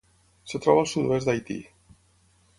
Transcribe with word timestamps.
Es 0.49 0.55
troba 0.63 0.81
al 0.85 0.89
sud-oest 0.93 1.31
d'Haití. 1.31 1.61